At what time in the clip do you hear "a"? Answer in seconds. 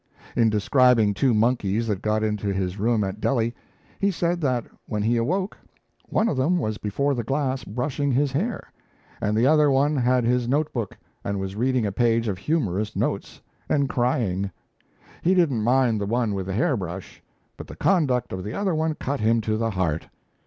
11.85-11.91